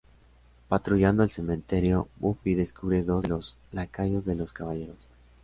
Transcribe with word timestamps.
Patrullando 0.67 1.21
el 1.21 1.29
cementerio, 1.29 2.07
Buffy 2.15 2.55
descubre 2.55 3.03
dos 3.03 3.21
de 3.21 3.27
los 3.29 3.55
lacayos 3.71 4.25
de 4.25 4.33
Los 4.33 4.51
Caballeros. 4.51 5.05